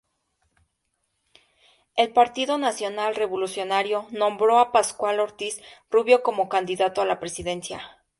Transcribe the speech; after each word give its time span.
El 1.95 2.11
Partido 2.11 2.57
Nacional 2.57 3.13
Revolucionario 3.13 4.07
nombró 4.09 4.57
a 4.57 4.71
Pascual 4.71 5.19
Ortiz 5.19 5.61
Rubio 5.91 6.23
como 6.23 6.49
candidato 6.49 7.03
a 7.03 7.05
la 7.05 7.19
presidencia. 7.19 8.01